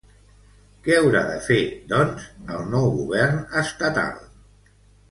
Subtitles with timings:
[0.87, 1.59] Què haurà de fer,
[1.93, 4.23] doncs, el nou govern estatal?